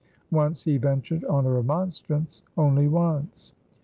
Once 0.31 0.63
he 0.63 0.77
ventured 0.77 1.23
on 1.25 1.45
a 1.45 1.51
remonstrance 1.51 2.41
only 2.57 2.87
once. 2.87 3.53